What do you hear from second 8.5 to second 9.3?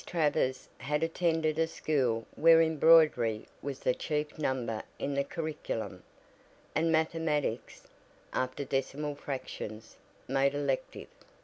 decimal